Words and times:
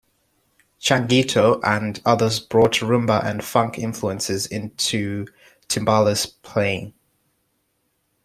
Changuito 0.79 1.59
and 1.63 2.01
others 2.07 2.39
brought 2.39 2.79
rumba 2.79 3.23
and 3.23 3.43
funk 3.43 3.77
influences 3.77 4.47
into 4.47 5.27
timbales 5.69 6.41
playing. 6.41 6.95